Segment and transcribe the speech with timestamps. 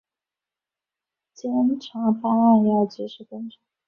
[1.35, 3.59] 检察办案要及时跟上